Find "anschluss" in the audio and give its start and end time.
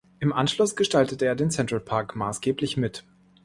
0.33-0.75